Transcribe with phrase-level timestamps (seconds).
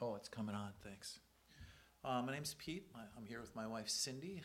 [0.00, 1.18] Oh, it's coming on, thanks.
[2.04, 2.86] Uh, my name's Pete.
[3.16, 4.42] I'm here with my wife Cindy.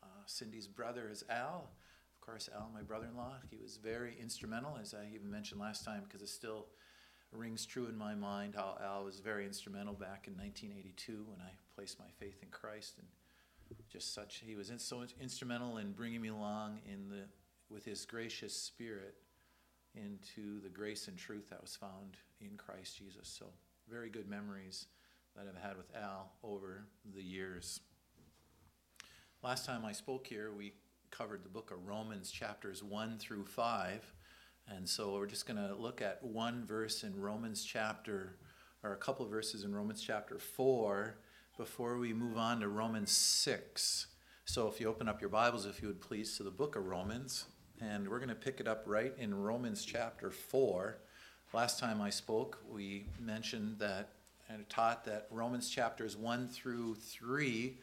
[0.00, 1.70] Uh, Cindy's brother is Al.
[2.14, 5.60] Of course, Al, my brother in law, he was very instrumental, as I even mentioned
[5.60, 6.66] last time, because it still
[7.32, 11.50] rings true in my mind how Al was very instrumental back in 1982 when I
[11.74, 12.98] placed my faith in Christ.
[12.98, 13.08] And
[13.90, 17.24] just such, he was in, so instrumental in bringing me along in the,
[17.68, 19.16] with his gracious spirit
[19.96, 23.28] into the grace and truth that was found in Christ Jesus.
[23.28, 23.46] So,
[23.92, 24.86] very good memories
[25.36, 27.80] that I've had with Al over the years.
[29.42, 30.72] Last time I spoke here, we
[31.10, 34.14] covered the book of Romans, chapters 1 through 5.
[34.66, 38.38] And so we're just going to look at one verse in Romans chapter,
[38.82, 41.18] or a couple verses in Romans chapter 4
[41.58, 44.06] before we move on to Romans 6.
[44.46, 46.86] So if you open up your Bibles, if you would please, to the book of
[46.86, 47.44] Romans,
[47.78, 50.96] and we're going to pick it up right in Romans chapter 4.
[51.54, 54.08] Last time I spoke, we mentioned that
[54.48, 57.76] and taught that Romans chapters 1 through 3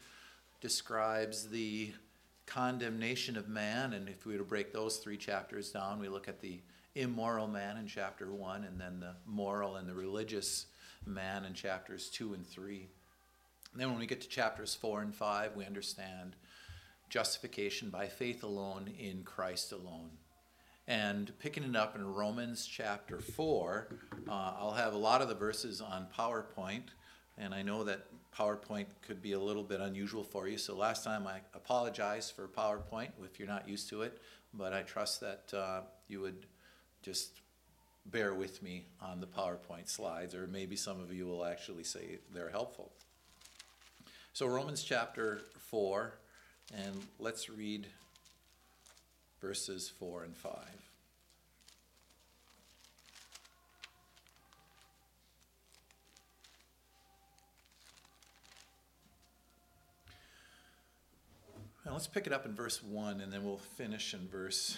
[0.60, 1.92] describes the
[2.46, 3.92] condemnation of man.
[3.92, 6.60] And if we were to break those three chapters down, we look at the
[6.96, 10.66] immoral man in chapter 1, and then the moral and the religious
[11.06, 12.88] man in chapters 2 and 3.
[13.72, 16.34] And then when we get to chapters 4 and 5, we understand
[17.08, 20.10] justification by faith alone in Christ alone.
[20.90, 23.86] And picking it up in Romans chapter 4,
[24.28, 26.88] uh, I'll have a lot of the verses on PowerPoint.
[27.38, 30.58] And I know that PowerPoint could be a little bit unusual for you.
[30.58, 34.20] So last time I apologize for PowerPoint if you're not used to it.
[34.52, 36.46] But I trust that uh, you would
[37.02, 37.40] just
[38.06, 42.18] bear with me on the PowerPoint slides, or maybe some of you will actually say
[42.34, 42.90] they're helpful.
[44.32, 46.14] So, Romans chapter 4,
[46.74, 47.86] and let's read
[49.40, 50.52] verses 4 and 5.
[61.84, 64.76] Now let's pick it up in verse 1 and then we'll finish in verse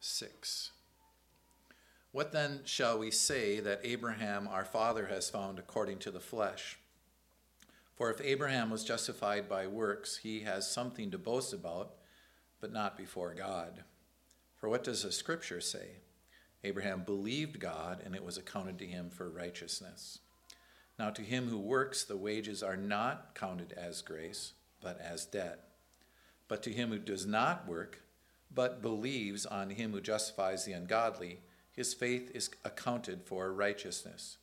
[0.00, 0.70] 6.
[2.12, 6.78] What then shall we say that Abraham our father has found according to the flesh?
[7.94, 11.92] For if Abraham was justified by works, he has something to boast about,
[12.60, 13.84] but not before God.
[14.60, 15.96] For what does the scripture say?
[16.62, 20.18] Abraham believed God, and it was accounted to him for righteousness.
[20.98, 25.60] Now, to him who works, the wages are not counted as grace, but as debt.
[26.46, 28.02] But to him who does not work,
[28.54, 31.38] but believes on him who justifies the ungodly,
[31.72, 34.36] his faith is accounted for righteousness.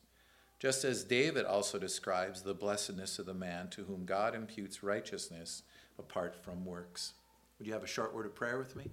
[0.58, 5.62] Just as David also describes the blessedness of the man to whom God imputes righteousness
[5.96, 7.12] apart from works.
[7.58, 8.90] Would you have a short word of prayer with me?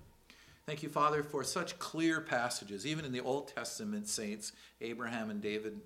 [0.68, 2.88] Thank you, Father, for such clear passages.
[2.88, 5.80] Even in the Old Testament saints, Abraham and David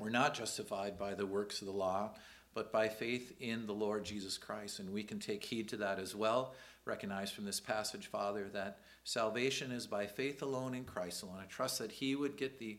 [0.00, 2.12] were not justified by the works of the law,
[2.54, 4.78] but by faith in the Lord Jesus Christ.
[4.78, 6.54] And we can take heed to that as well.
[6.86, 11.40] Recognize from this passage, Father, that salvation is by faith alone in Christ alone.
[11.42, 12.78] I trust that He would get the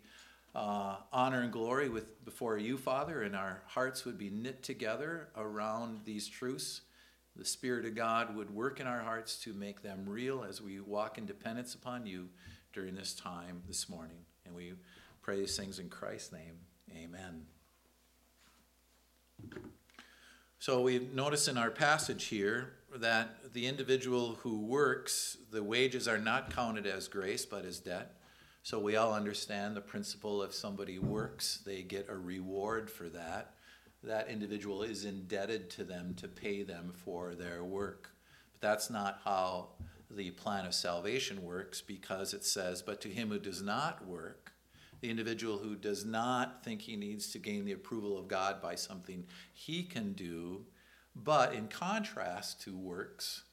[0.56, 5.28] uh, honor and glory with before you, Father, and our hearts would be knit together
[5.38, 6.81] around these truths.
[7.39, 10.81] The Spirit of God would work in our hearts to make them real as we
[10.81, 12.27] walk in dependence upon you
[12.73, 14.17] during this time this morning.
[14.45, 14.73] And we
[15.22, 16.55] pray these things in Christ's name.
[16.94, 17.45] Amen.
[20.59, 26.17] So we notice in our passage here that the individual who works, the wages are
[26.17, 28.17] not counted as grace but as debt.
[28.63, 33.53] So we all understand the principle if somebody works, they get a reward for that.
[34.03, 38.11] That individual is indebted to them to pay them for their work.
[38.53, 39.69] But that's not how
[40.09, 44.53] the plan of salvation works because it says, But to him who does not work,
[45.01, 48.75] the individual who does not think he needs to gain the approval of God by
[48.75, 50.66] something he can do,
[51.16, 53.43] but in contrast to works,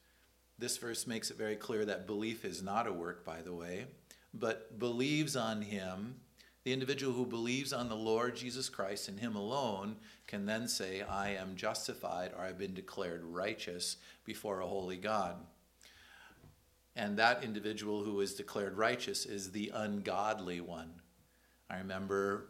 [0.58, 3.86] this verse makes it very clear that belief is not a work, by the way,
[4.32, 6.16] but believes on him.
[6.66, 9.94] The individual who believes on the Lord Jesus Christ and him alone
[10.26, 15.36] can then say, I am justified or I've been declared righteous before a holy God.
[16.96, 20.90] And that individual who is declared righteous is the ungodly one.
[21.70, 22.48] I remember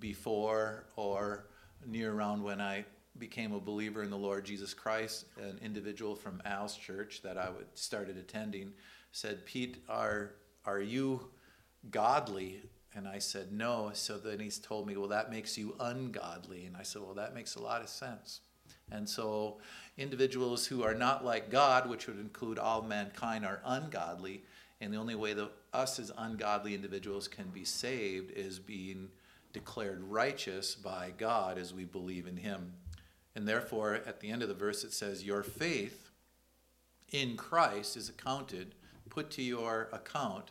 [0.00, 1.46] before or
[1.86, 2.86] near around when I
[3.20, 7.50] became a believer in the Lord Jesus Christ, an individual from Al's church that I
[7.50, 8.72] would started attending
[9.12, 10.32] said, Pete, are,
[10.66, 11.28] are you
[11.92, 12.62] godly?
[12.94, 13.90] And I said, no.
[13.92, 16.64] So then he's told me, well, that makes you ungodly.
[16.64, 18.40] And I said, well, that makes a lot of sense.
[18.90, 19.58] And so
[19.96, 24.42] individuals who are not like God, which would include all mankind, are ungodly.
[24.80, 29.08] And the only way that us as ungodly individuals can be saved is being
[29.52, 32.72] declared righteous by God as we believe in him.
[33.34, 36.10] And therefore, at the end of the verse, it says, Your faith
[37.12, 38.74] in Christ is accounted,
[39.10, 40.50] put to your account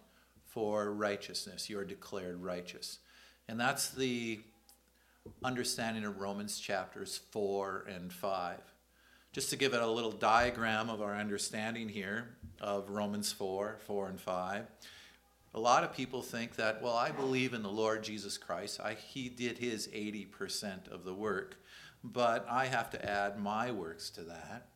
[0.58, 1.70] for righteousness.
[1.70, 2.98] You are declared righteous.
[3.48, 4.40] And that's the
[5.44, 8.58] understanding of Romans chapters 4 and 5.
[9.34, 14.08] Just to give it a little diagram of our understanding here of Romans 4, 4
[14.08, 14.66] and 5.
[15.54, 18.80] A lot of people think that, well, I believe in the Lord Jesus Christ.
[18.84, 21.58] I, he did his 80% of the work,
[22.04, 24.70] but I have to add my works to that.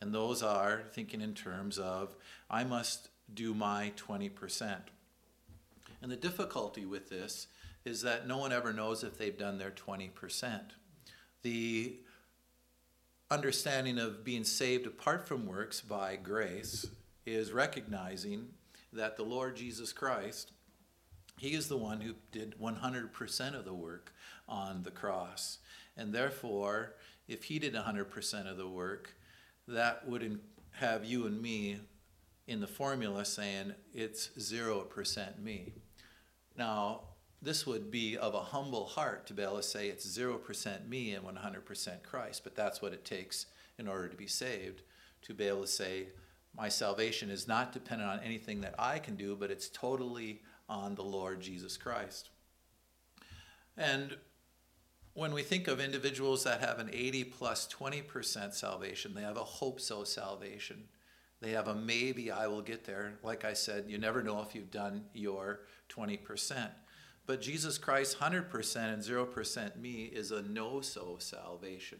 [0.00, 2.16] And those are thinking in terms of,
[2.50, 4.78] I must do my 20%.
[6.02, 7.48] And the difficulty with this
[7.84, 10.60] is that no one ever knows if they've done their 20%.
[11.42, 11.96] The
[13.30, 16.86] understanding of being saved apart from works by grace
[17.26, 18.48] is recognizing
[18.92, 20.52] that the Lord Jesus Christ,
[21.38, 24.12] He is the one who did 100% of the work
[24.48, 25.58] on the cross.
[25.96, 26.94] And therefore,
[27.26, 29.14] if He did 100% of the work,
[29.66, 30.40] that would
[30.72, 31.78] have you and me
[32.46, 35.74] in the formula saying it's 0% me.
[36.58, 37.02] Now,
[37.40, 41.14] this would be of a humble heart to be able to say it's 0% me
[41.14, 43.46] and 100% Christ, but that's what it takes
[43.78, 44.82] in order to be saved,
[45.22, 46.08] to be able to say,
[46.56, 50.96] my salvation is not dependent on anything that I can do, but it's totally on
[50.96, 52.30] the Lord Jesus Christ.
[53.76, 54.16] And
[55.14, 59.44] when we think of individuals that have an 80 plus 20% salvation, they have a
[59.44, 60.88] hope so salvation.
[61.40, 63.14] They have a maybe I will get there.
[63.22, 66.70] Like I said, you never know if you've done your 20%.
[67.26, 71.98] But Jesus Christ, 100% and 0% me, is a no so salvation.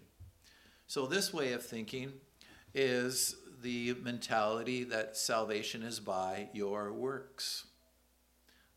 [0.86, 2.14] So, this way of thinking
[2.74, 7.66] is the mentality that salvation is by your works.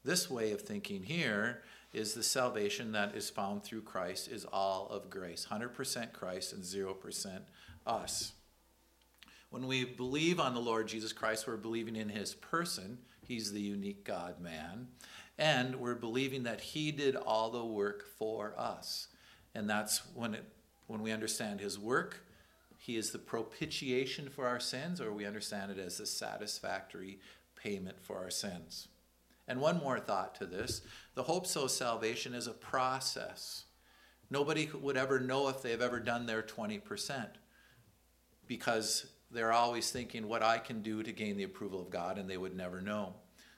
[0.04, 1.62] This way of thinking here
[1.94, 6.64] is the salvation that is found through Christ is all of grace 100% Christ and
[6.64, 7.42] 0%
[7.86, 8.34] us.
[9.52, 12.98] When we believe on the Lord Jesus Christ, we're believing in his person.
[13.22, 14.88] He's the unique God man.
[15.38, 19.10] And we're believing that he did all the work for us.
[19.54, 20.46] And that's when, it,
[20.88, 22.24] when we understand his work,
[22.78, 27.20] he is the propitiation for our sins, or we understand it as the satisfactory
[27.62, 28.88] payment for our sins.
[29.50, 30.82] And one more thought to this
[31.14, 33.66] the hope so salvation is a process.
[34.30, 37.28] Nobody would ever know if they've ever done their 20%
[38.48, 42.30] because they're always thinking what I can do to gain the approval of God, and
[42.30, 43.14] they would never know.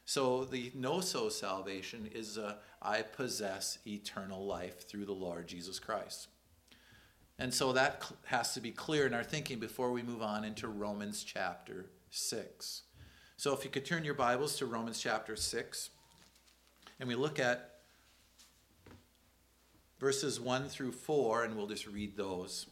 [0.06, 2.38] So the no so salvation is
[2.81, 6.28] I possess eternal life through the Lord Jesus Christ.
[7.40, 10.68] And so that has to be clear in our thinking before we move on into
[10.68, 12.84] Romans chapter 6.
[13.38, 15.90] So if you could turn your Bibles to Romans chapter 6,
[17.00, 17.80] and we look at
[20.00, 22.68] verses 1 through 4, and we'll just read those.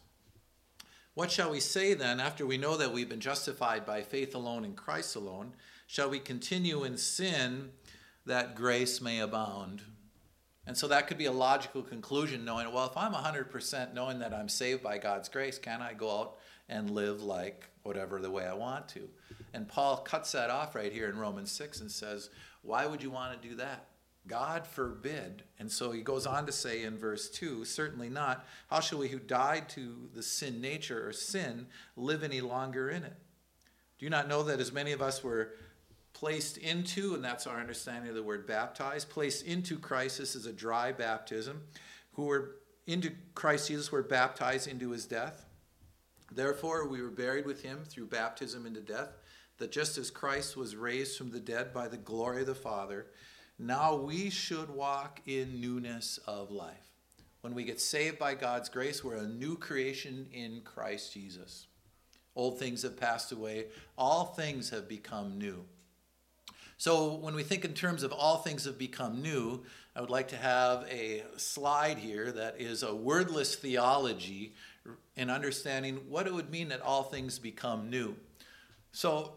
[1.13, 4.63] What shall we say then after we know that we've been justified by faith alone
[4.63, 5.53] in Christ alone?
[5.85, 7.71] Shall we continue in sin
[8.25, 9.81] that grace may abound?
[10.65, 14.33] And so that could be a logical conclusion knowing, well, if I'm 100% knowing that
[14.33, 16.37] I'm saved by God's grace, can I go out
[16.69, 19.09] and live like whatever the way I want to?
[19.53, 22.29] And Paul cuts that off right here in Romans 6 and says,
[22.61, 23.87] why would you want to do that?
[24.27, 25.43] God forbid.
[25.59, 28.45] And so he goes on to say in verse 2 certainly not.
[28.69, 33.03] How shall we who died to the sin nature or sin live any longer in
[33.03, 33.15] it?
[33.97, 35.53] Do you not know that as many of us were
[36.13, 40.45] placed into, and that's our understanding of the word baptized, placed into Christ, this is
[40.45, 41.61] a dry baptism,
[42.13, 45.45] who were into Christ Jesus were baptized into his death?
[46.31, 49.17] Therefore, we were buried with him through baptism into death,
[49.57, 53.07] that just as Christ was raised from the dead by the glory of the Father,
[53.61, 56.89] now we should walk in newness of life.
[57.41, 61.67] When we get saved by God's grace, we're a new creation in Christ Jesus.
[62.35, 65.65] Old things have passed away, all things have become new.
[66.77, 69.63] So, when we think in terms of all things have become new,
[69.95, 74.55] I would like to have a slide here that is a wordless theology
[75.15, 78.15] in understanding what it would mean that all things become new.
[78.91, 79.33] So,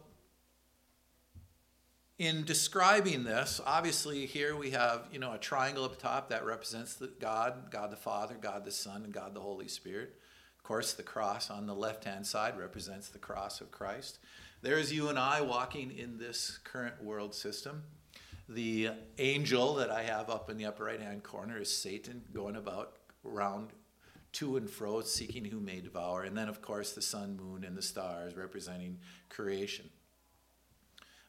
[2.18, 6.94] in describing this, obviously here we have, you know, a triangle up top that represents
[6.94, 10.14] the God, God the Father, God the Son, and God the Holy Spirit.
[10.56, 14.18] Of course, the cross on the left-hand side represents the cross of Christ.
[14.62, 17.82] There's you and I walking in this current world system.
[18.48, 22.96] The angel that I have up in the upper right-hand corner is Satan going about
[23.26, 23.70] around
[24.32, 26.22] to and fro, seeking who may devour.
[26.22, 29.90] And then, of course, the sun, moon, and the stars representing creation.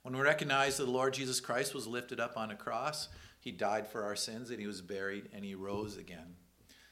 [0.05, 3.09] When we recognize that the Lord Jesus Christ was lifted up on a cross,
[3.39, 6.35] He died for our sins and he was buried and he rose again.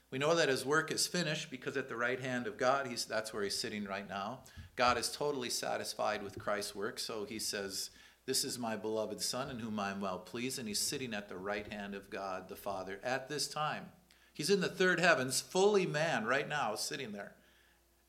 [0.10, 3.06] We know that his work is finished because at the right hand of God, he's,
[3.06, 4.40] that's where he's sitting right now.
[4.76, 7.92] God is totally satisfied with Christ's work, so he says,
[8.26, 11.30] This is my beloved Son in whom I am well pleased, and he's sitting at
[11.30, 13.92] the right hand of God the Father at this time.
[14.34, 17.34] He's in the third heavens, fully man right now, sitting there.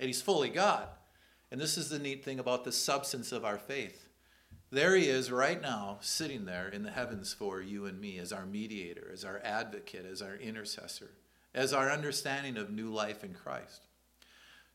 [0.01, 0.89] And he's fully God.
[1.51, 4.04] And this is the neat thing about the substance of our faith.
[4.75, 8.33] There he is right now, sitting there in the heavens for you and me as
[8.33, 11.11] our mediator, as our advocate, as our intercessor
[11.55, 13.87] as our understanding of new life in Christ.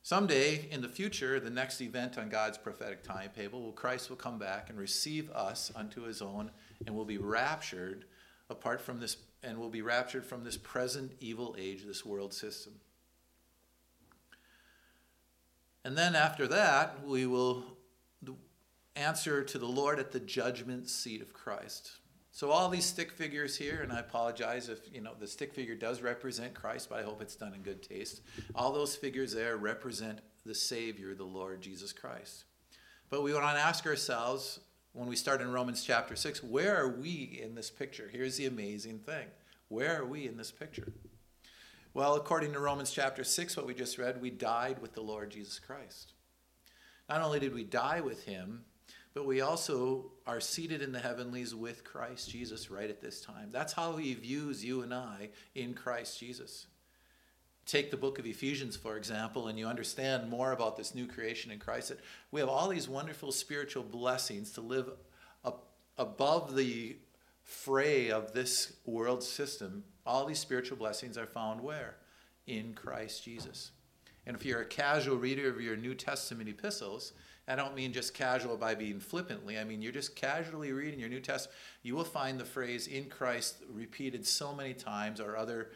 [0.02, 4.70] Someday in the future, the next event on God's prophetic timetable, Christ will come back
[4.70, 6.52] and receive us unto his own
[6.86, 8.06] and will be raptured
[8.50, 12.74] apart from this and will be raptured from this present evil age, this world system.
[15.84, 17.64] And then after that, we will
[18.96, 21.92] answer to the Lord at the judgment seat of Christ.
[22.32, 25.76] So all these stick figures here, and I apologize if you know the stick figure
[25.76, 28.22] does represent Christ, but I hope it's done in good taste.
[28.54, 32.46] All those figures there represent the Savior, the Lord Jesus Christ.
[33.10, 34.60] But we want to ask ourselves
[34.94, 38.10] when we start in Romans chapter 6, where are we in this picture?
[38.12, 39.28] Here's the amazing thing.
[39.68, 40.92] Where are we in this picture?
[41.94, 45.32] Well, according to Romans chapter 6, what we just read, we died with the Lord
[45.32, 46.14] Jesus Christ.
[47.08, 48.66] Not only did we die with him,
[49.20, 53.50] but we also are seated in the heavenlies with Christ Jesus right at this time.
[53.52, 56.68] That's how he views you and I in Christ Jesus.
[57.66, 61.52] Take the book of Ephesians, for example, and you understand more about this new creation
[61.52, 61.90] in Christ.
[61.90, 62.00] That
[62.32, 64.90] we have all these wonderful spiritual blessings to live
[65.44, 66.96] up above the
[67.44, 69.84] fray of this world system.
[70.06, 71.98] All these spiritual blessings are found where?
[72.48, 73.72] In Christ Jesus.
[74.26, 77.12] And if you're a casual reader of your New Testament epistles,
[77.50, 79.58] I don't mean just casual by being flippantly.
[79.58, 81.58] I mean, you're just casually reading your New Testament.
[81.82, 85.72] You will find the phrase in Christ repeated so many times, or other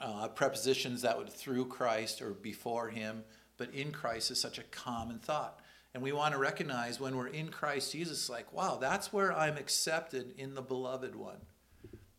[0.00, 3.24] uh, prepositions that would through Christ or before Him.
[3.58, 5.60] But in Christ is such a common thought.
[5.92, 9.58] And we want to recognize when we're in Christ Jesus, like, wow, that's where I'm
[9.58, 11.42] accepted in the beloved one.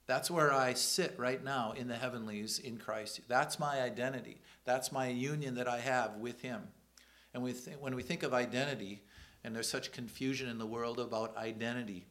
[0.05, 3.21] That's where I sit right now in the heavenlies in Christ.
[3.27, 4.39] That's my identity.
[4.65, 6.67] That's my union that I have with Him.
[7.35, 9.03] And we th- when we think of identity,
[9.43, 12.05] and there's such confusion in the world about identity,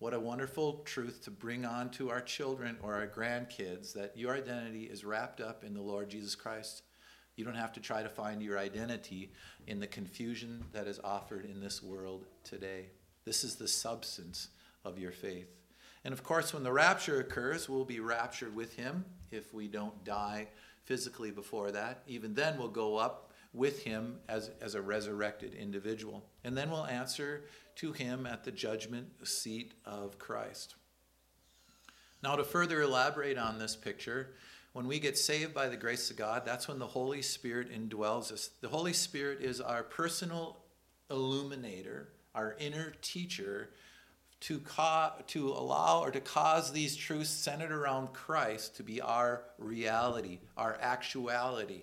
[0.00, 4.34] what a wonderful truth to bring on to our children or our grandkids that your
[4.34, 6.82] identity is wrapped up in the Lord Jesus Christ.
[7.36, 9.30] You don't have to try to find your identity
[9.68, 12.86] in the confusion that is offered in this world today.
[13.24, 14.48] This is the substance
[14.84, 15.54] of your faith.
[16.04, 20.04] And of course, when the rapture occurs, we'll be raptured with him if we don't
[20.04, 20.48] die
[20.82, 22.02] physically before that.
[22.08, 23.23] Even then, we'll go up
[23.54, 26.24] with him as, as a resurrected individual.
[26.42, 27.44] And then we'll answer
[27.76, 30.74] to him at the judgment seat of Christ.
[32.22, 34.30] Now, to further elaborate on this picture,
[34.72, 38.32] when we get saved by the grace of God, that's when the Holy Spirit indwells
[38.32, 38.50] us.
[38.60, 40.58] The Holy Spirit is our personal
[41.10, 43.70] illuminator, our inner teacher
[44.40, 49.44] to, co- to allow or to cause these truths centered around Christ to be our
[49.58, 51.82] reality, our actuality.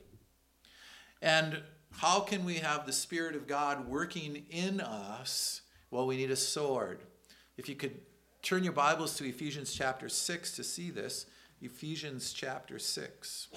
[1.21, 1.61] And
[1.97, 5.61] how can we have the Spirit of God working in us?
[5.91, 7.01] Well, we need a sword.
[7.57, 7.99] If you could
[8.41, 11.27] turn your Bibles to Ephesians chapter 6 to see this,
[11.61, 13.49] Ephesians chapter 6.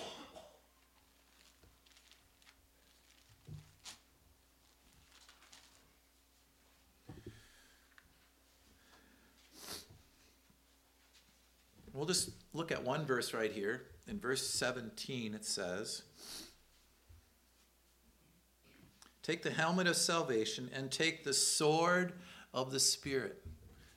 [11.94, 13.84] We'll just look at one verse right here.
[14.08, 16.02] In verse 17, it says,
[19.24, 22.12] Take the helmet of salvation and take the sword
[22.52, 23.42] of the Spirit.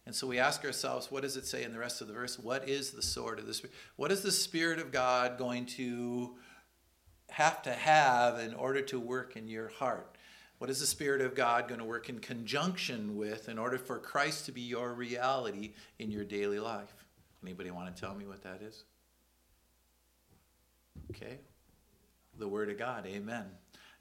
[0.05, 2.39] And so we ask ourselves, what does it say in the rest of the verse?
[2.39, 3.75] What is the sword of the Spirit?
[3.97, 6.37] What is the Spirit of God going to
[7.29, 10.17] have to have in order to work in your heart?
[10.59, 13.99] What is the Spirit of God going to work in conjunction with in order for
[13.99, 17.05] Christ to be your reality in your daily life?
[17.43, 18.85] Anybody want to tell me what that is?
[21.11, 21.37] Okay.
[22.39, 23.05] The Word of God.
[23.05, 23.45] Amen.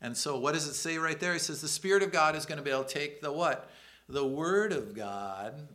[0.00, 1.35] And so, what does it say right there?
[1.35, 3.71] It says the Spirit of God is going to be able to take the what?
[4.09, 5.69] The Word of God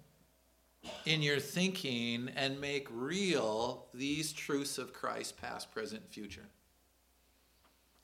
[1.05, 6.47] in your thinking and make real these truths of Christ, past, present, future.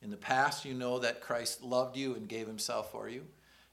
[0.01, 3.25] In the past, you know that Christ loved you and gave himself for you.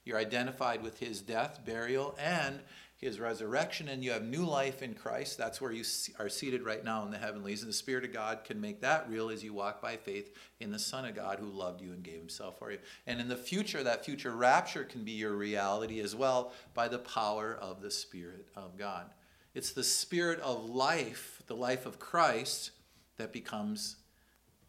[0.03, 2.59] You're identified with his death, burial, and
[2.97, 5.37] his resurrection and you have new life in Christ.
[5.37, 5.83] That's where you
[6.17, 7.61] are seated right now in the heavenlies.
[7.61, 10.71] And the Spirit of God can make that real as you walk by faith in
[10.71, 12.79] the Son of God who loved you and gave himself for you.
[13.05, 16.99] And in the future, that future rapture can be your reality as well by the
[16.99, 19.09] power of the Spirit of God.
[19.53, 22.71] It's the spirit of life, the life of Christ,
[23.17, 23.95] that becomes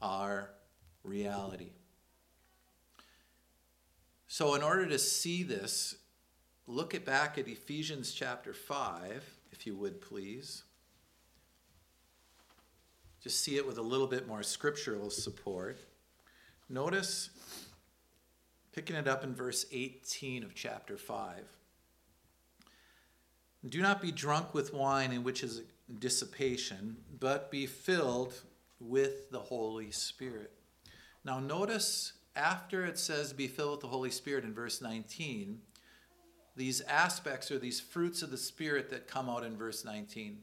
[0.00, 0.50] our
[1.02, 1.70] reality.
[4.28, 5.96] So, in order to see this,
[6.66, 10.64] look it back at Ephesians chapter 5, if you would please.
[13.22, 15.78] Just see it with a little bit more scriptural support.
[16.68, 17.30] Notice,
[18.72, 21.44] picking it up in verse 18 of chapter 5.
[23.68, 25.62] Do not be drunk with wine, in which is
[25.98, 28.34] dissipation, but be filled
[28.78, 30.52] with the Holy Spirit.
[31.24, 35.60] Now, notice after it says be filled with the Holy Spirit in verse 19,
[36.56, 40.38] these aspects or these fruits of the Spirit that come out in verse 19.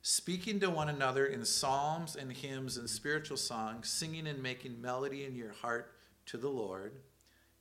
[0.00, 5.24] Speaking to one another in psalms and hymns and spiritual songs, singing and making melody
[5.24, 5.92] in your heart
[6.26, 6.94] to the Lord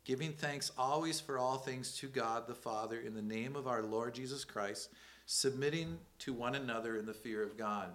[0.04, 3.84] giving thanks always for all things to God the Father in the name of our
[3.84, 4.90] Lord Jesus Christ,
[5.26, 7.90] submitting to one another in the fear of God.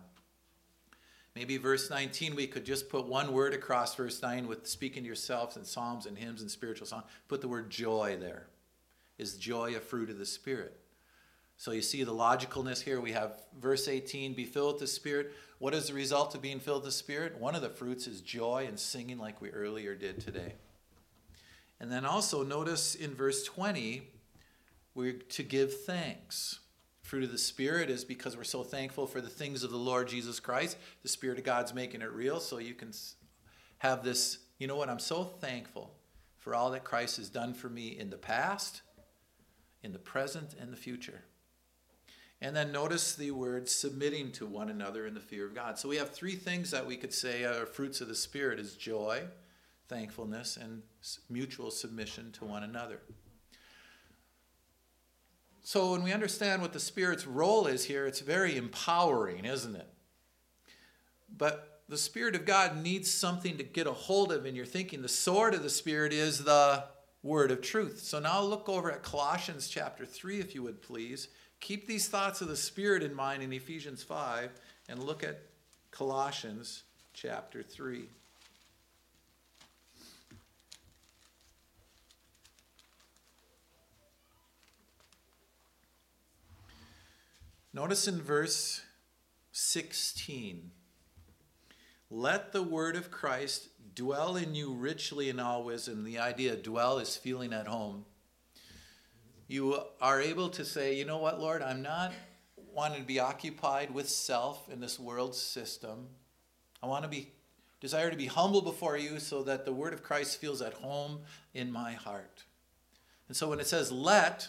[1.35, 5.07] Maybe verse 19, we could just put one word across verse 9 with speaking to
[5.07, 7.05] yourselves in psalms and hymns and spiritual songs.
[7.29, 8.47] Put the word joy there.
[9.19, 10.79] Is joy a fruit of the Spirit?
[11.57, 13.01] So you see the logicalness here.
[13.01, 15.33] We have verse 18 be filled with the Spirit.
[15.59, 17.39] What is the result of being filled with the Spirit?
[17.39, 20.55] One of the fruits is joy and singing, like we earlier did today.
[21.81, 24.03] And then also notice in verse 20,
[24.95, 26.61] we're to give thanks.
[27.03, 30.09] Fruit of the Spirit is because we're so thankful for the things of the Lord
[30.09, 30.77] Jesus Christ.
[31.03, 32.93] The Spirit of God's making it real, so you can
[33.79, 34.39] have this.
[34.59, 34.89] You know what?
[34.89, 35.95] I'm so thankful
[36.39, 38.83] for all that Christ has done for me in the past,
[39.87, 41.23] in the present, and the future.
[42.43, 45.79] And then notice the word submitting to one another in the fear of God.
[45.79, 48.75] So we have three things that we could say are fruits of the Spirit is
[48.75, 49.23] joy,
[49.89, 50.83] thankfulness, and
[51.31, 53.01] mutual submission to one another.
[55.63, 59.89] So, when we understand what the Spirit's role is here, it's very empowering, isn't it?
[61.37, 65.03] But the Spirit of God needs something to get a hold of in your thinking.
[65.03, 66.85] The sword of the Spirit is the
[67.27, 68.01] word of truth.
[68.01, 71.29] So, now look over at Colossians chapter 3, if you would please.
[71.61, 74.51] Keep these thoughts of the Spirit in mind in Ephesians 5
[74.89, 75.41] and look at
[75.91, 78.09] Colossians chapter 3.
[87.73, 88.81] Notice in verse
[89.53, 90.71] 16
[92.11, 96.05] let the word of Christ dwell in you richly in all wisdom.
[96.05, 98.05] The idea dwell is feeling at home.
[99.49, 102.13] You are able to say, you know what, Lord, I'm not
[102.73, 106.09] wanting to be occupied with self in this world system.
[106.83, 107.33] I want to be
[107.81, 111.21] desire to be humble before you so that the word of Christ feels at home
[111.55, 112.45] in my heart.
[113.29, 114.49] And so when it says let,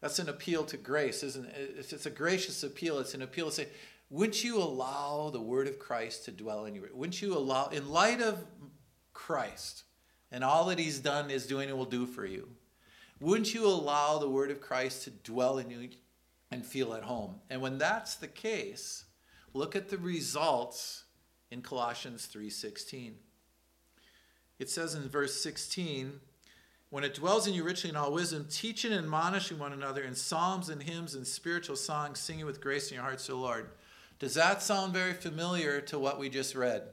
[0.00, 1.74] that's an appeal to grace, isn't it?
[1.78, 2.98] It's, it's a gracious appeal.
[2.98, 3.68] It's an appeal to say,
[4.12, 6.86] wouldn't you allow the word of Christ to dwell in you?
[6.92, 8.44] Wouldn't you allow, in light of
[9.14, 9.84] Christ
[10.30, 12.48] and all that he's done, is doing, and will do for you,
[13.20, 15.88] wouldn't you allow the word of Christ to dwell in you
[16.50, 17.36] and feel at home?
[17.48, 19.06] And when that's the case,
[19.54, 21.04] look at the results
[21.50, 23.14] in Colossians 3:16.
[24.58, 26.20] It says in verse 16,
[26.90, 30.14] when it dwells in you richly in all wisdom, teaching and admonishing one another in
[30.14, 33.70] psalms and hymns and spiritual songs, singing with grace in your hearts to the Lord.
[34.22, 36.84] Does that sound very familiar to what we just read?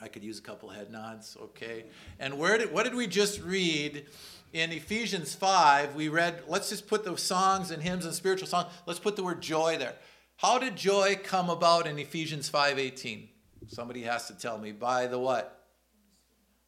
[0.00, 1.86] I could use a couple head nods, okay.
[2.20, 4.06] And where did what did we just read
[4.52, 5.96] in Ephesians 5?
[5.96, 9.24] We read, let's just put the songs and hymns and spiritual songs, let's put the
[9.24, 9.96] word joy there.
[10.36, 13.26] How did joy come about in Ephesians 5:18?
[13.66, 15.66] Somebody has to tell me by the what?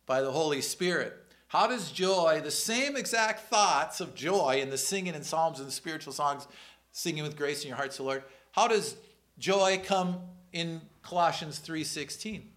[0.05, 1.17] By the Holy Spirit.
[1.47, 5.71] How does joy, the same exact thoughts of joy in the singing and psalms and
[5.71, 6.49] spiritual songs,
[6.91, 8.97] singing with grace in your hearts, the Lord, how does
[9.39, 10.21] joy come
[10.53, 12.51] in Colossians 3:16?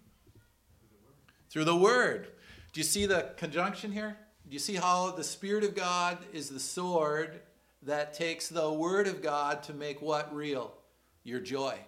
[1.50, 2.32] Through the word.
[2.74, 4.18] Do you see the conjunction here?
[4.48, 7.42] Do you see how the Spirit of God is the sword
[7.82, 10.76] that takes the Word of God to make what real?
[11.24, 11.80] Your joy.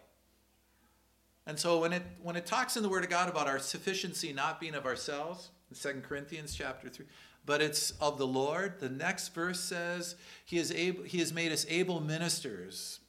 [1.46, 4.34] And so when it when it talks in the Word of God about our sufficiency
[4.34, 7.06] not being of ourselves, in 2 Corinthians chapter 3.
[7.46, 8.80] But it's of the Lord.
[8.80, 13.00] The next verse says, He, is able, he has made us able ministers.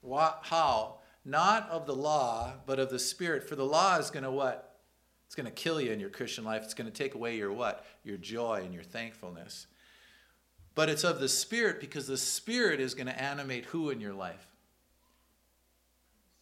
[0.00, 0.97] What, how?
[1.28, 3.46] Not of the law, but of the Spirit.
[3.46, 4.78] For the law is going to what?
[5.26, 6.64] It's going to kill you in your Christian life.
[6.64, 7.84] It's going to take away your what?
[8.02, 9.66] Your joy and your thankfulness.
[10.74, 14.14] But it's of the Spirit because the Spirit is going to animate who in your
[14.14, 14.46] life?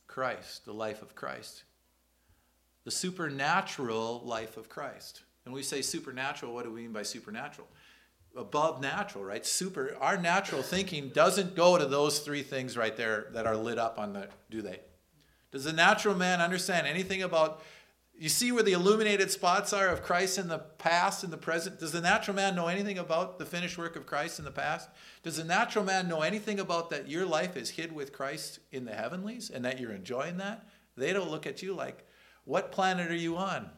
[0.06, 1.64] Christ, the life of Christ.
[2.84, 5.22] The supernatural life of Christ.
[5.44, 7.66] And we say supernatural, what do we mean by supernatural?
[8.36, 9.44] Above natural, right?
[9.44, 9.96] Super.
[10.00, 13.98] Our natural thinking doesn't go to those three things right there that are lit up
[13.98, 14.80] on the, do they?
[15.50, 17.62] Does the natural man understand anything about
[18.18, 21.78] you see where the illuminated spots are of Christ in the past and the present?
[21.78, 24.88] Does the natural man know anything about the finished work of Christ in the past?
[25.22, 28.86] Does the natural man know anything about that your life is hid with Christ in
[28.86, 30.66] the heavenlies and that you're enjoying that?
[30.96, 32.06] They don't look at you like,
[32.44, 33.70] what planet are you on?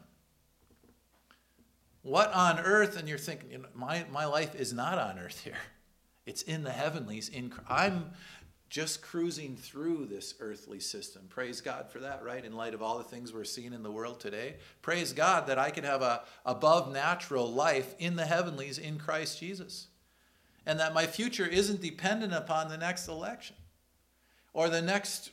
[2.01, 2.97] What on earth?
[2.97, 5.57] And you're thinking, you know, my, my life is not on earth here.
[6.25, 7.29] It's in the heavenlies.
[7.29, 8.11] In I'm
[8.69, 11.23] just cruising through this earthly system.
[11.27, 12.45] Praise God for that, right?
[12.45, 14.57] In light of all the things we're seeing in the world today.
[14.83, 19.39] Praise God that I can have a above natural life in the heavenlies in Christ
[19.39, 19.87] Jesus.
[20.65, 23.55] And that my future isn't dependent upon the next election
[24.53, 25.31] or the next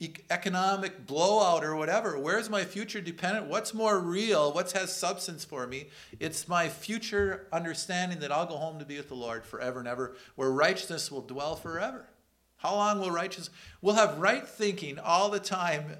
[0.00, 2.18] economic blowout or whatever.
[2.18, 3.46] Where's my future dependent?
[3.46, 4.52] What's more real?
[4.52, 5.88] What has substance for me?
[6.20, 9.88] It's my future understanding that I'll go home to be with the Lord forever and
[9.88, 12.08] ever, where righteousness will dwell forever.
[12.58, 13.50] How long will righteousness?
[13.80, 15.96] We'll have right thinking all the time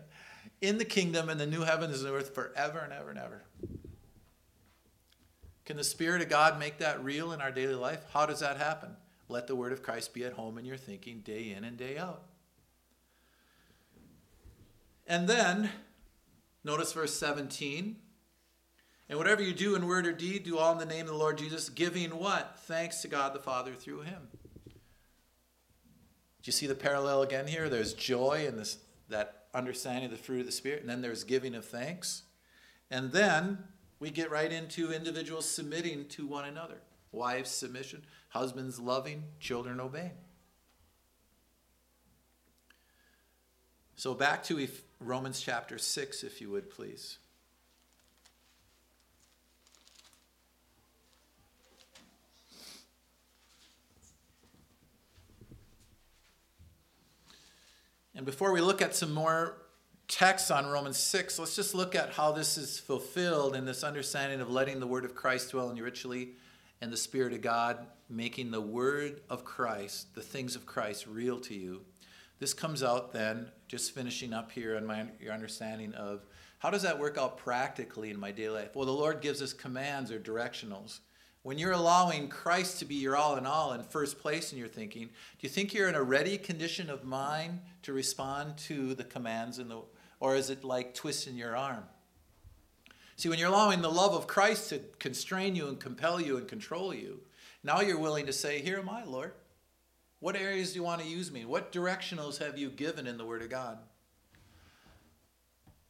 [0.61, 3.45] in the kingdom and the new heavens and earth forever and ever and ever.
[5.65, 8.05] Can the Spirit of God make that real in our daily life?
[8.13, 8.91] How does that happen?
[9.29, 11.99] Let the word of Christ be at home in your thinking day in and day
[11.99, 12.23] out.
[15.07, 15.71] And then,
[16.65, 17.97] notice verse 17.
[19.09, 21.19] And whatever you do in word or deed, do all in the name of the
[21.19, 22.59] Lord Jesus, giving what?
[22.61, 24.29] Thanks to God the Father through him.
[24.65, 27.69] Do you see the parallel again here?
[27.69, 31.25] There's joy in this, that understanding of the fruit of the Spirit, and then there's
[31.25, 32.23] giving of thanks.
[32.91, 33.59] And then
[34.01, 36.79] we get right into individuals submitting to one another.
[37.13, 38.05] Wives, submission.
[38.31, 39.23] Husbands, loving.
[39.41, 40.11] Children, obeying.
[43.95, 44.57] So back to
[45.01, 47.19] Romans chapter 6, if you would please.
[58.15, 59.59] And before we look at some more
[60.09, 64.41] texts on Romans 6, let's just look at how this is fulfilled in this understanding
[64.41, 66.31] of letting the word of Christ dwell in you richly
[66.81, 71.39] and the Spirit of God making the word of Christ, the things of Christ, real
[71.41, 71.83] to you.
[72.39, 76.27] This comes out then, just finishing up here on my, your understanding of
[76.59, 78.75] how does that work out practically in my daily life?
[78.75, 81.01] Well, the Lord gives us commands or directionals.
[81.43, 84.69] When you're allowing Christ to be your all in all in first place in your
[84.69, 89.05] thinking, do you think you're in a ready condition of mind to respond to the
[89.05, 89.83] commands in the
[90.19, 91.85] or is it like twisting your arm?
[93.17, 96.49] See, when you're allowing the love of Christ to constrain you and compel you and
[96.49, 97.21] control you,
[97.63, 99.33] now you're willing to say, Here am I, Lord.
[100.21, 101.45] What areas do you want to use me?
[101.45, 103.79] What directionals have you given in the Word of God?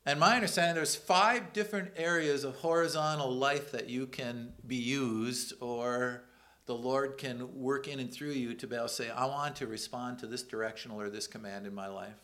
[0.05, 5.53] And my understanding, there's five different areas of horizontal life that you can be used,
[5.61, 6.23] or
[6.67, 9.57] the Lord can work in and through you to be able to say, I want
[9.57, 12.19] to respond to this directional or this command in my life.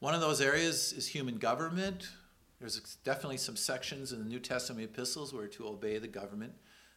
[0.00, 2.08] One of those areas is human government.
[2.60, 6.52] There's definitely some sections in the New Testament epistles where to obey the government.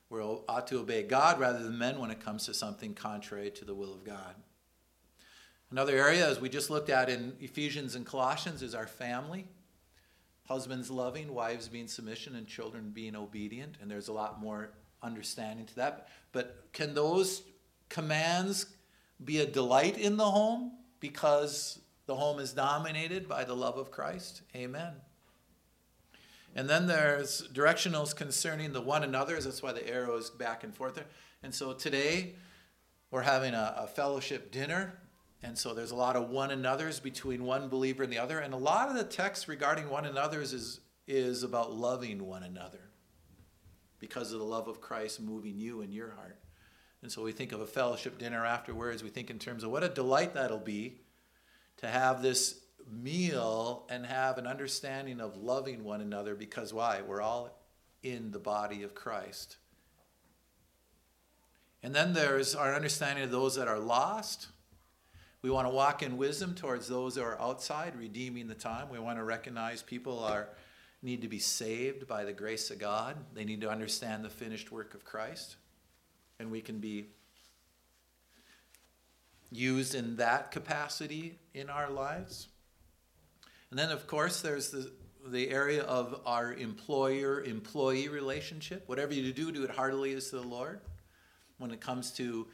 [0.09, 3.65] We ought to obey God rather than men when it comes to something contrary to
[3.65, 4.35] the will of God.
[5.69, 9.47] Another area, as we just looked at in Ephesians and Colossians, is our family.
[10.47, 13.75] Husbands loving, wives being submission, and children being obedient.
[13.81, 14.71] And there's a lot more
[15.03, 16.07] understanding to that.
[16.31, 17.43] But can those
[17.89, 18.67] commands
[19.23, 23.91] be a delight in the home because the home is dominated by the love of
[23.91, 24.43] Christ?
[24.55, 24.93] Amen.
[26.57, 29.45] And then there's directionals concerning the one another's.
[29.45, 31.05] That's why the arrow is back and forth there.
[31.41, 32.35] And so today
[33.11, 34.99] we're having a, a fellowship dinner
[35.43, 38.39] and so there's a lot of one another's between one believer and the other.
[38.39, 42.89] And a lot of the text regarding one another's is, is about loving one another
[43.99, 46.39] because of the love of Christ moving you in your heart.
[47.03, 49.03] And so we think of a fellowship dinner afterwards.
[49.03, 51.01] We think in terms of what a delight that'll be
[51.77, 52.59] to have this
[52.91, 57.01] meal and have an understanding of loving one another because why?
[57.01, 57.57] We're all
[58.03, 59.57] in the body of Christ.
[61.83, 64.47] And then there's our understanding of those that are lost
[65.41, 68.89] we want to walk in wisdom towards those that are outside, redeeming the time.
[68.89, 70.49] We want to recognize people are
[71.03, 73.15] need to be saved by the grace of God.
[73.33, 75.57] They need to understand the finished work of Christ.
[76.39, 77.05] And we can be
[79.51, 82.47] used in that capacity in our lives.
[83.69, 84.91] And then, of course, there's the,
[85.25, 88.83] the area of our employer employee relationship.
[88.87, 90.79] Whatever you do, do it heartily as to the Lord.
[91.57, 92.47] When it comes to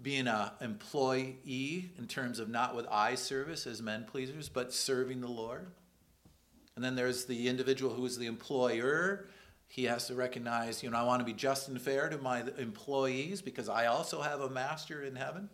[0.00, 5.20] being an employee in terms of not with eye service as men pleasers, but serving
[5.20, 5.66] the Lord.
[6.76, 9.26] And then there's the individual who is the employer,
[9.68, 12.44] he has to recognize, you know, I want to be just and fair to my
[12.58, 15.48] employees because I also have a master in heaven.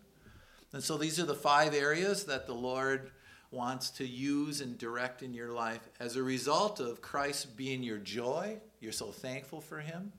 [0.72, 3.11] And so these are the five areas that the Lord
[3.52, 7.98] wants to use and direct in your life as a result of Christ being your
[7.98, 8.58] joy.
[8.80, 10.12] You're so thankful for him.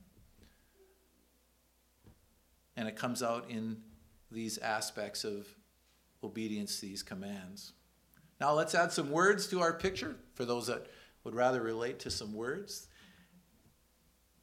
[2.76, 3.78] And it comes out in
[4.30, 5.46] these aspects of
[6.22, 7.72] obedience to these commands.
[8.40, 10.86] Now let's add some words to our picture for those that
[11.24, 12.86] would rather relate to some words.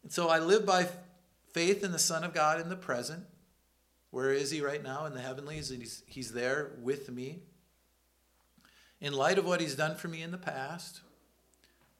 [0.04, 0.88] And so I live by
[1.54, 3.24] faith in the Son of God in the present.
[4.10, 5.70] Where is he right now in the heavenlies?
[5.70, 7.44] He's, he's there with me.
[9.02, 11.02] In light of what he's done for me in the past,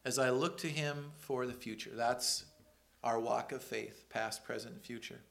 [0.06, 1.92] as I look to him for the future.
[1.94, 2.46] That's
[3.04, 5.22] our walk of faith, past, present, future.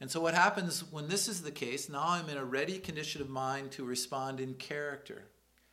[0.00, 3.20] And so, what happens when this is the case, now I'm in a ready condition
[3.20, 5.24] of mind to respond in character.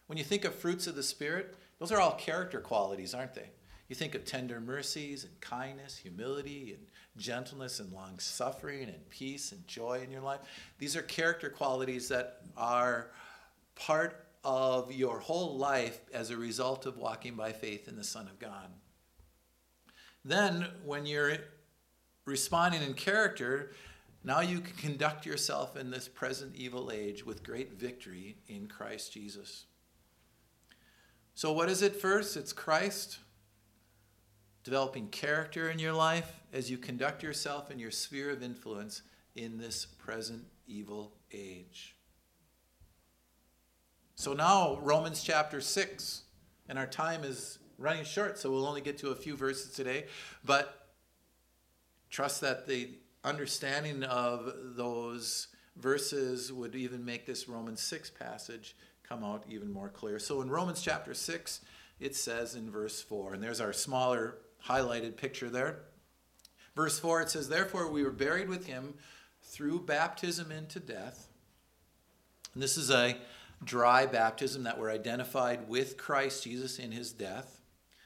[0.08, 3.50] When you think of fruits of the Spirit, those are all character qualities, aren't they?
[3.88, 9.52] You think of tender mercies and kindness, humility and gentleness and long suffering and peace
[9.52, 10.40] and joy in your life.
[10.80, 13.12] These are character qualities that are
[13.76, 18.28] part of your whole life as a result of walking by faith in the Son
[18.28, 18.70] of God.
[20.24, 21.38] Then, when you're
[22.26, 23.72] responding in character,
[24.24, 29.12] now you can conduct yourself in this present evil age with great victory in Christ
[29.12, 29.66] Jesus.
[31.34, 32.38] So, what is it first?
[32.38, 33.20] It's Christ
[34.64, 39.04] developing character in your life as you conduct yourself in your sphere of influence
[39.36, 41.95] in this present evil age.
[44.18, 46.22] So now, Romans chapter 6,
[46.70, 50.06] and our time is running short, so we'll only get to a few verses today,
[50.46, 50.88] but
[52.10, 52.92] trust that the
[53.26, 59.90] understanding of those verses would even make this Romans 6 passage come out even more
[59.90, 60.18] clear.
[60.18, 61.60] So in Romans chapter 6,
[62.00, 65.80] it says in verse 4, and there's our smaller highlighted picture there.
[66.74, 68.94] Verse 4 it says, Therefore we were buried with him
[69.44, 71.28] through baptism into death.
[72.54, 73.18] And this is a
[73.64, 77.62] dry baptism that we're identified with Christ Jesus in his death.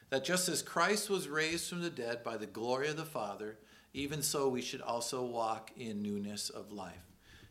[0.09, 3.57] That just as Christ was raised from the dead by the glory of the Father,
[3.93, 7.05] even so we should also walk in newness of life.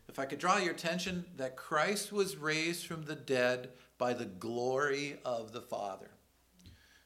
[0.07, 4.25] If I could draw your attention that Christ was raised from the dead by the
[4.25, 6.09] glory of the Father.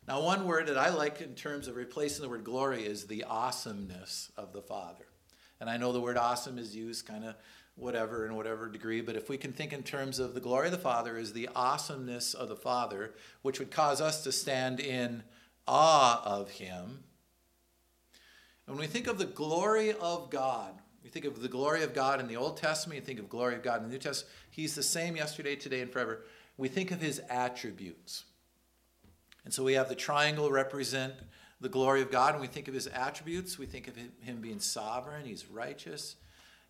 [0.07, 3.23] Now, one word that I like in terms of replacing the word glory is the
[3.23, 5.05] awesomeness of the Father.
[5.59, 7.35] And I know the word awesome is used kind of
[7.75, 10.71] whatever in whatever degree, but if we can think in terms of the glory of
[10.71, 15.23] the Father is the awesomeness of the Father, which would cause us to stand in
[15.67, 17.03] awe of Him.
[18.65, 21.93] And when we think of the glory of God, we think of the glory of
[21.93, 24.33] God in the Old Testament, you think of glory of God in the New Testament,
[24.51, 26.23] He's the same yesterday, today, and forever.
[26.57, 28.25] We think of His attributes.
[29.43, 31.13] And so we have the triangle represent
[31.63, 32.33] the glory of God.
[32.33, 36.17] and we think of his attributes, we think of him being sovereign, he's righteous,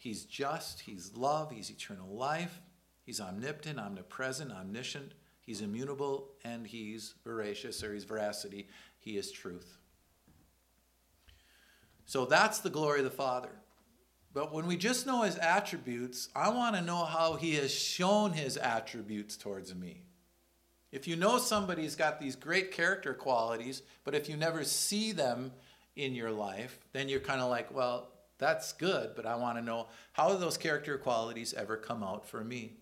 [0.04, 2.60] he's just, he's love, he's eternal life,
[3.06, 8.68] he's omnipotent, omnipresent, omniscient, he's immutable, and he's veracious or he's veracity.
[9.00, 9.78] He is truth.
[12.06, 13.50] So that's the glory of the Father.
[14.34, 18.34] But when we just know his attributes, I want to know how he has shown
[18.34, 20.02] his attributes towards me.
[20.92, 25.54] If you know somebody's got these great character qualities, but if you never see them
[25.96, 29.64] in your life, then you're kind of like, well, that's good, but I want to
[29.64, 32.74] know how those character qualities ever come out for me?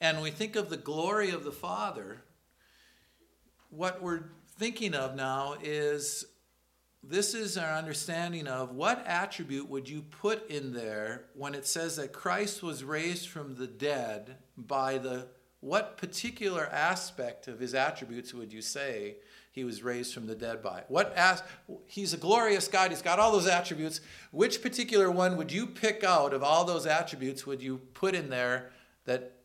[0.00, 2.22] And we think of the glory of the Father.
[3.70, 4.24] What we're
[4.58, 6.26] thinking of now is
[7.02, 11.96] this is our understanding of what attribute would you put in there when it says
[11.96, 15.28] that Christ was raised from the dead by the
[15.60, 19.16] what particular aspect of his attributes would you say
[19.52, 20.82] he was raised from the dead by?
[20.88, 21.42] What as,
[21.86, 24.00] he's a glorious God, he's got all those attributes.
[24.30, 28.30] Which particular one would you pick out of all those attributes would you put in
[28.30, 28.72] there
[29.04, 29.36] that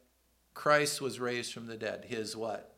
[0.54, 2.06] Christ was raised from the dead?
[2.06, 2.74] His what?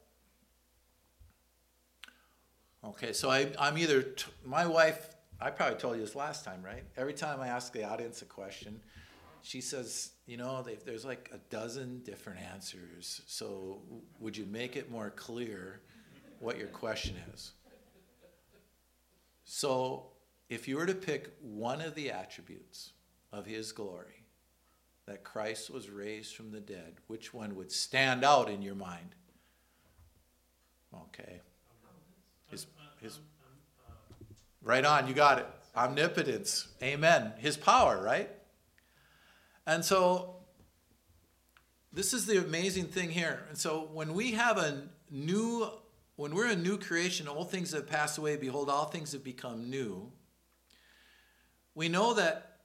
[2.83, 6.63] Okay, so I, am either, t- my wife, I probably told you this last time,
[6.63, 6.83] right?
[6.97, 8.79] Every time I ask the audience a question,
[9.43, 13.21] she says, you know, there's like a dozen different answers.
[13.27, 13.81] So
[14.19, 15.81] would you make it more clear
[16.39, 17.51] what your question is?
[19.43, 20.07] So
[20.49, 22.93] if you were to pick one of the attributes
[23.31, 24.25] of his glory,
[25.05, 29.15] that Christ was raised from the dead, which one would stand out in your mind?
[30.93, 31.41] Okay.
[32.47, 32.67] His,
[33.01, 33.19] his,
[34.61, 35.47] right on, you got it.
[35.75, 36.67] Omnipotence.
[36.81, 37.33] Amen.
[37.37, 38.29] His power, right?
[39.65, 40.35] And so
[41.91, 43.45] this is the amazing thing here.
[43.49, 45.69] And so when we have a new
[46.19, 49.69] when we're a new creation, old things have passed away, behold, all things have become
[49.69, 50.11] new.
[51.75, 52.57] We know that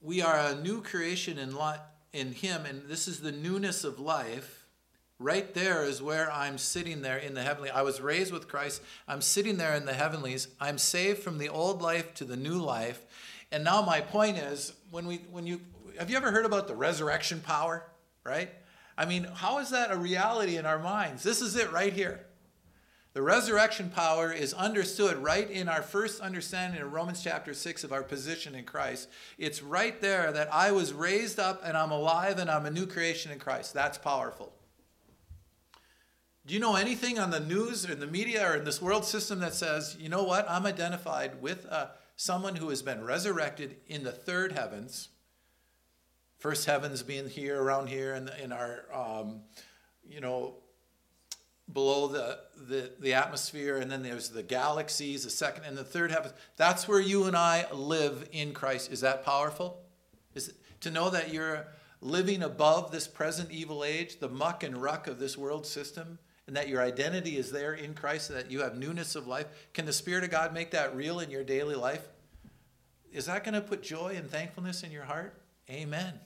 [0.00, 1.78] we are a new creation in, li-
[2.12, 4.66] in Him, and this is the newness of life.
[5.20, 7.70] Right there is where I'm sitting there in the heavenly.
[7.70, 8.82] I was raised with Christ.
[9.06, 10.48] I'm sitting there in the heavenlies.
[10.60, 13.00] I'm saved from the old life to the new life.
[13.52, 15.60] And now my point is when we when you
[15.96, 17.86] have you ever heard about the resurrection power,
[18.24, 18.50] right?
[18.98, 21.22] I mean, how is that a reality in our minds?
[21.22, 22.25] This is it right here.
[23.16, 27.90] The resurrection power is understood right in our first understanding in Romans chapter 6 of
[27.90, 29.08] our position in Christ.
[29.38, 32.84] It's right there that I was raised up and I'm alive and I'm a new
[32.84, 33.72] creation in Christ.
[33.72, 34.52] That's powerful.
[36.44, 39.06] Do you know anything on the news or in the media or in this world
[39.06, 43.76] system that says, you know what, I'm identified with uh, someone who has been resurrected
[43.86, 45.08] in the third heavens?
[46.36, 49.40] First heavens being here, around here, in, the, in our, um,
[50.06, 50.56] you know,
[51.72, 56.10] below the, the, the atmosphere, and then there's the galaxies, the second and the third
[56.10, 56.30] heaven.
[56.56, 58.92] That's where you and I live in Christ.
[58.92, 59.82] Is that powerful?
[60.34, 61.66] Is it, to know that you're
[62.00, 66.54] living above this present evil age, the muck and ruck of this world system, and
[66.56, 69.46] that your identity is there in Christ, and that you have newness of life.
[69.72, 72.06] Can the Spirit of God make that real in your daily life?
[73.12, 75.40] Is that going to put joy and thankfulness in your heart?
[75.68, 76.20] Amen.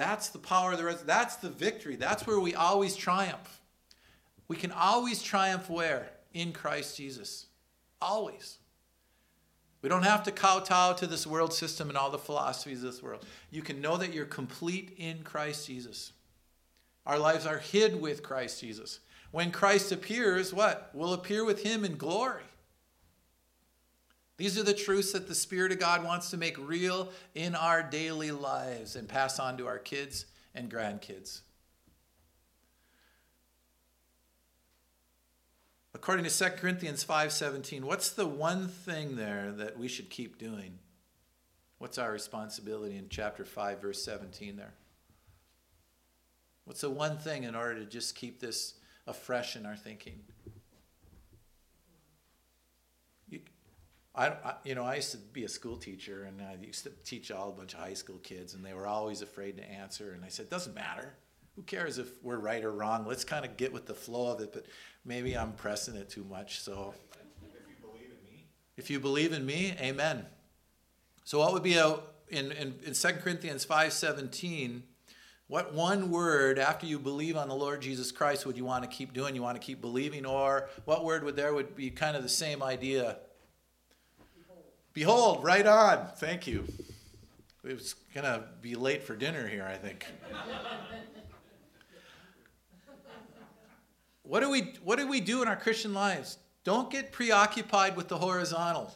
[0.00, 1.94] That's the power of the res- that's the victory.
[1.94, 3.60] That's where we always triumph.
[4.48, 6.10] We can always triumph where?
[6.32, 7.48] In Christ Jesus.
[8.00, 8.56] Always.
[9.82, 13.02] We don't have to kowtow to this world system and all the philosophies of this
[13.02, 13.26] world.
[13.50, 16.14] You can know that you're complete in Christ Jesus.
[17.04, 19.00] Our lives are hid with Christ Jesus.
[19.32, 20.90] When Christ appears, what?
[20.94, 22.44] We'll appear with him in glory.
[24.40, 27.82] These are the truths that the Spirit of God wants to make real in our
[27.82, 30.24] daily lives and pass on to our kids
[30.54, 31.42] and grandkids.
[35.92, 40.78] According to 2 Corinthians 5:17, what's the one thing there that we should keep doing?
[41.76, 44.72] What's our responsibility in chapter 5 verse 17 there?
[46.64, 48.72] What's the one thing in order to just keep this
[49.06, 50.22] afresh in our thinking?
[54.20, 56.90] I, I, you know, I used to be a school teacher, and I used to
[57.04, 60.12] teach all a bunch of high school kids, and they were always afraid to answer.
[60.12, 61.14] And I said, "It "Doesn't matter.
[61.56, 63.06] Who cares if we're right or wrong?
[63.06, 64.66] Let's kind of get with the flow of it." But
[65.06, 66.60] maybe I'm pressing it too much.
[66.60, 70.26] So, if you believe in me, if you believe in me, Amen.
[71.24, 74.82] So, what would be a in in, in 2 Corinthians five seventeen?
[75.46, 78.88] What one word after you believe on the Lord Jesus Christ would you want to
[78.88, 79.34] keep doing?
[79.34, 82.28] You want to keep believing, or what word would there would be kind of the
[82.28, 83.16] same idea?
[84.92, 86.08] Behold, right on.
[86.16, 86.64] Thank you.
[87.64, 90.06] It was going to be late for dinner here, I think.
[94.22, 96.38] what do we what do we do in our Christian lives?
[96.64, 98.92] Don't get preoccupied with the horizontal.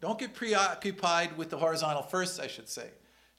[0.00, 2.88] Don't get preoccupied with the horizontal first, I should say.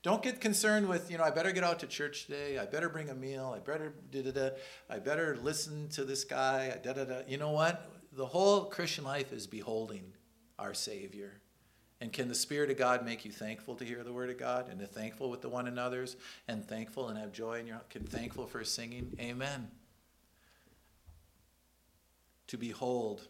[0.01, 2.57] Don't get concerned with, you know, I better get out to church today.
[2.57, 3.53] I better bring a meal.
[3.55, 4.49] I better da da da.
[4.89, 6.77] I better listen to this guy.
[6.83, 7.21] Da da da.
[7.27, 7.89] You know what?
[8.11, 10.13] The whole Christian life is beholding
[10.59, 11.39] our Savior.
[12.01, 14.67] And can the Spirit of God make you thankful to hear the Word of God
[14.69, 18.03] and to thankful with the one another's and thankful and have joy in your can
[18.03, 19.15] thankful for singing?
[19.21, 19.69] Amen.
[22.47, 23.27] To behold.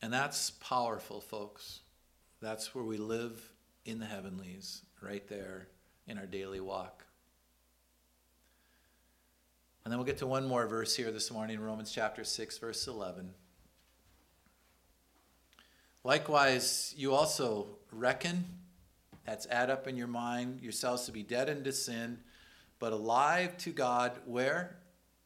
[0.00, 1.80] And that's powerful, folks.
[2.40, 3.52] That's where we live
[3.84, 5.68] in the heavenlies, right there
[6.06, 7.04] in our daily walk.
[9.84, 12.86] And then we'll get to one more verse here this morning, Romans chapter 6, verse
[12.86, 13.30] 11.
[16.06, 18.44] Likewise, you also reckon,
[19.24, 22.20] that's add up in your mind, yourselves to be dead unto sin,
[22.78, 24.12] but alive to God.
[24.24, 24.76] Where?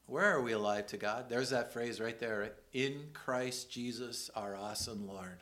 [0.06, 1.28] Where are we alive to God?
[1.28, 5.40] There's that phrase right there in Christ Jesus, our awesome Lord.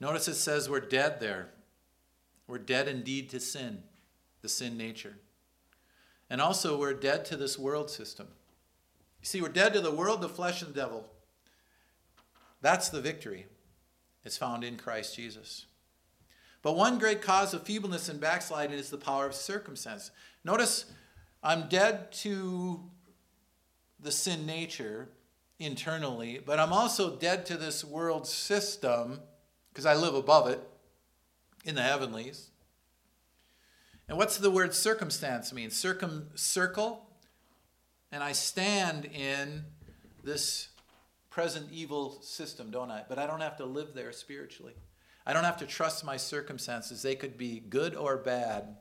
[0.00, 1.50] Notice it says we're dead there.
[2.48, 3.84] We're dead indeed to sin
[4.42, 5.16] the sin nature.
[6.30, 8.28] And also, we're dead to this world system.
[9.20, 11.08] You see, we're dead to the world, the flesh, and the devil.
[12.60, 13.46] That's the victory.
[14.24, 15.66] It's found in Christ Jesus.
[16.62, 20.10] But one great cause of feebleness and backsliding is the power of circumstance.
[20.44, 20.86] Notice,
[21.42, 22.80] I'm dead to
[24.00, 25.08] the sin nature
[25.58, 29.20] internally, but I'm also dead to this world system
[29.72, 30.60] because I live above it
[31.64, 32.50] in the heavenlies.
[34.08, 35.70] And what's the word circumstance mean?
[35.70, 37.10] Circum circle.
[38.10, 39.64] And I stand in
[40.24, 40.68] this
[41.28, 43.04] present evil system, don't I?
[43.06, 44.72] But I don't have to live there spiritually.
[45.26, 47.02] I don't have to trust my circumstances.
[47.02, 48.76] They could be good or bad,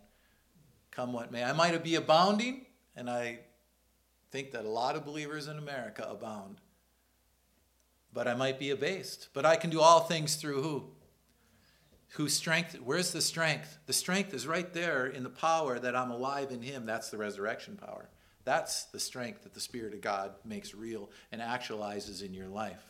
[0.91, 1.43] come what may.
[1.43, 2.65] I might be abounding,
[2.95, 3.39] and I
[4.31, 6.61] think that a lot of believers in America abound.
[8.13, 9.27] But I might be abased.
[9.33, 10.91] But I can do all things through who?
[12.11, 12.75] Who strength?
[12.83, 13.77] Where's the strength?
[13.85, 16.85] The strength is right there in the power that I'm alive in Him.
[16.85, 18.09] That's the resurrection power.
[18.45, 22.83] That's the strength that the Spirit of God makes real and actualizes in your life.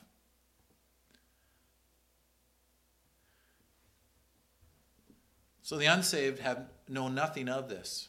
[5.63, 8.07] So the unsaved have know nothing of this.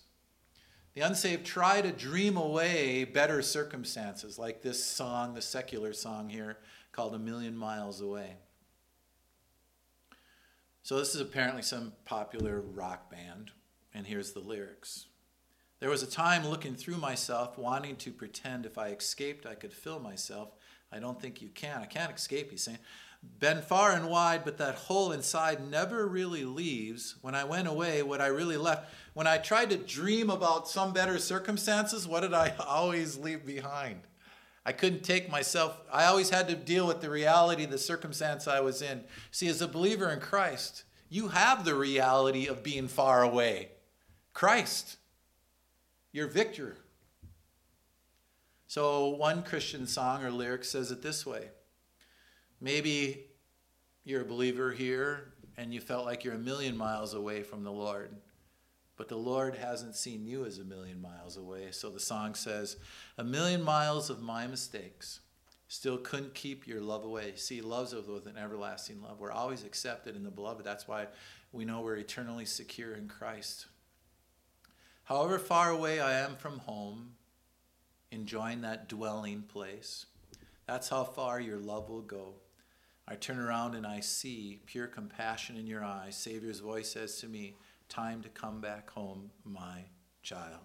[0.94, 6.58] The unsaved try to dream away better circumstances, like this song, the secular song here,
[6.92, 8.36] called A Million Miles Away.
[10.88, 13.50] So this is apparently some popular rock band,
[13.92, 15.08] and here's the lyrics.
[15.80, 19.74] There was a time looking through myself, wanting to pretend if I escaped, I could
[19.74, 20.54] fill myself.
[20.90, 21.82] I don't think you can.
[21.82, 22.78] I can't escape, he's saying.
[23.38, 27.16] Been far and wide, but that hole inside never really leaves.
[27.20, 30.94] When I went away, what I really left, when I tried to dream about some
[30.94, 34.07] better circumstances, what did I always leave behind?
[34.68, 38.60] I couldn't take myself, I always had to deal with the reality, the circumstance I
[38.60, 39.02] was in.
[39.30, 43.70] See, as a believer in Christ, you have the reality of being far away.
[44.34, 44.98] Christ
[46.12, 46.76] your victor.
[48.66, 51.48] So, one Christian song or lyric says it this way
[52.60, 53.24] Maybe
[54.04, 57.72] you're a believer here and you felt like you're a million miles away from the
[57.72, 58.10] Lord,
[58.98, 61.68] but the Lord hasn't seen you as a million miles away.
[61.70, 62.76] So the song says,
[63.16, 65.20] A million miles of my mistakes
[65.68, 67.34] still couldn't keep your love away.
[67.36, 69.20] See, loves with an everlasting love.
[69.20, 70.64] We're always accepted in the beloved.
[70.64, 71.06] That's why
[71.52, 73.66] we know we're eternally secure in Christ.
[75.04, 77.12] However far away I am from home,
[78.10, 80.06] enjoying that dwelling place,
[80.66, 82.34] that's how far your love will go.
[83.06, 86.16] I turn around and I see pure compassion in your eyes.
[86.16, 87.54] Savior's voice says to me,
[87.88, 89.84] Time to come back home, my
[90.22, 90.60] child.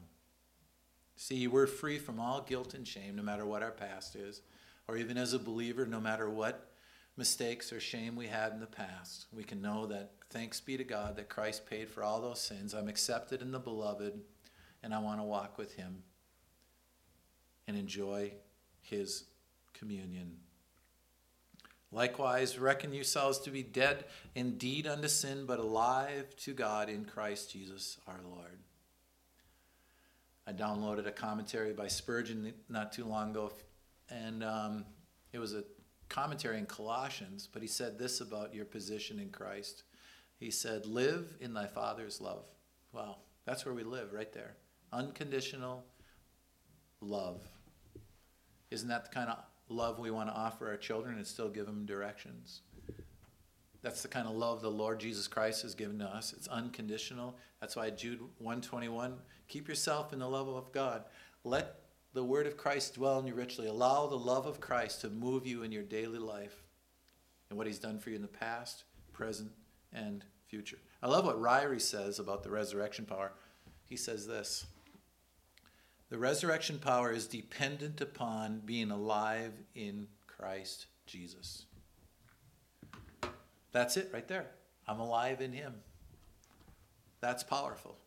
[1.15, 4.41] See, we're free from all guilt and shame, no matter what our past is,
[4.87, 6.71] or even as a believer, no matter what
[7.15, 9.27] mistakes or shame we had in the past.
[9.31, 12.73] We can know that thanks be to God that Christ paid for all those sins.
[12.73, 14.19] I'm accepted in the beloved
[14.81, 16.03] and I want to walk with him
[17.67, 18.33] and enjoy
[18.81, 19.25] his
[19.73, 20.37] communion.
[21.93, 27.51] Likewise, reckon yourselves to be dead indeed unto sin, but alive to God in Christ
[27.51, 28.59] Jesus our Lord.
[30.47, 33.53] I downloaded a commentary by Spurgeon not too long ago,
[34.09, 34.85] and um,
[35.31, 35.63] it was a
[36.09, 39.83] commentary in Colossians, but he said this about your position in Christ.
[40.39, 42.43] He said, Live in thy Father's love.
[42.91, 44.55] Wow, that's where we live, right there
[44.93, 45.83] unconditional
[47.01, 47.41] love.
[48.71, 49.39] Isn't that the kind of
[49.73, 52.61] love we want to offer our children and still give them directions?
[53.81, 56.31] That's the kind of love the Lord Jesus Christ has given to us.
[56.31, 57.37] It's unconditional.
[57.59, 59.15] That's why Jude 121,
[59.49, 61.03] keep yourself in the love of God.
[61.43, 61.81] Let
[62.13, 63.67] the word of Christ dwell in you richly.
[63.67, 66.63] Allow the love of Christ to move you in your daily life
[67.49, 69.51] and what he's done for you in the past, present,
[69.91, 70.77] and future.
[71.01, 73.33] I love what Ryrie says about the resurrection power.
[73.83, 74.65] He says this
[76.13, 81.65] the resurrection power is dependent upon being alive in Christ Jesus.
[83.71, 84.45] That's it right there.
[84.87, 85.73] I'm alive in Him.
[87.19, 87.97] That's powerful.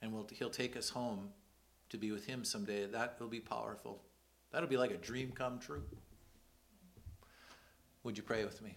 [0.00, 1.28] And we'll, He'll take us home
[1.90, 2.86] to be with Him someday.
[2.86, 4.00] That will be powerful.
[4.50, 5.82] That'll be like a dream come true.
[8.04, 8.74] Would you pray with me?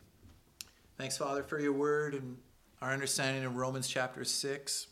[0.98, 2.36] Thanks, Father, for your word and
[2.82, 4.88] our understanding of Romans chapter 6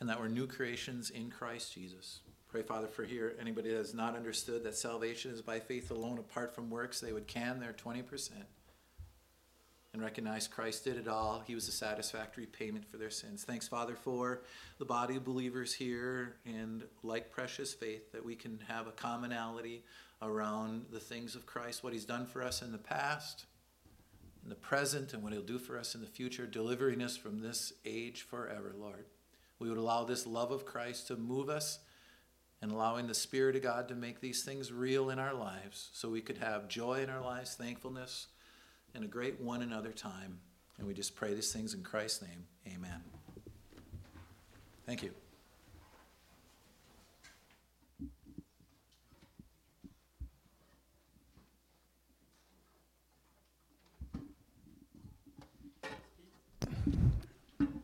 [0.00, 2.20] and that we're new creations in Christ Jesus.
[2.48, 6.18] Pray, Father, for here anybody that has not understood that salvation is by faith alone,
[6.18, 8.30] apart from works, they would can their 20%
[9.92, 11.42] and recognize Christ did it all.
[11.46, 13.44] He was a satisfactory payment for their sins.
[13.44, 14.42] Thanks, Father, for
[14.78, 19.84] the body of believers here and like precious faith that we can have a commonality
[20.22, 23.46] around the things of Christ, what He's done for us in the past,
[24.42, 27.40] in the present, and what He'll do for us in the future, delivering us from
[27.40, 29.06] this age forever, Lord
[29.58, 31.80] we would allow this love of Christ to move us
[32.60, 36.08] and allowing the Spirit of God to make these things real in our lives so
[36.08, 38.28] we could have joy in our lives, thankfulness,
[38.94, 40.40] and a great one another time.
[40.78, 42.46] And we just pray these things in Christ's name.
[42.74, 43.02] Amen.
[44.86, 45.27] Thank you.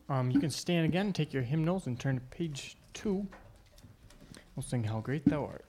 [0.07, 3.27] Um, you can stand again, take your hymnals, and turn to page two.
[4.55, 5.65] We'll sing How Great Thou Art.